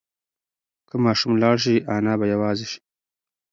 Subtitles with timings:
[0.87, 2.79] که ماشوم لاړ شي انا به یوازې شي.